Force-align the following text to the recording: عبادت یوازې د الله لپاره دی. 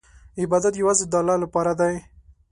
عبادت 0.41 0.73
یوازې 0.81 1.05
د 1.07 1.13
الله 1.21 1.35
لپاره 1.43 1.71
دی. 1.79 1.95